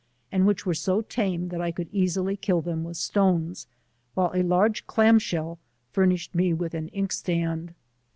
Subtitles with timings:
[0.31, 3.67] and which were so tame that I could easily kill them with stones,
[4.15, 5.59] while a large clam shell
[5.91, 7.75] furnished me with an ink stand.